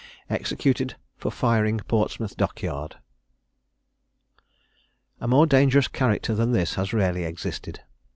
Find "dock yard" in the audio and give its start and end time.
2.35-2.95